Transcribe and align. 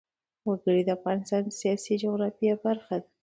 وګړي 0.47 0.81
د 0.85 0.89
افغانستان 0.97 1.41
د 1.45 1.49
سیاسي 1.61 1.93
جغرافیه 2.03 2.53
برخه 2.65 2.95
ده. 3.01 3.07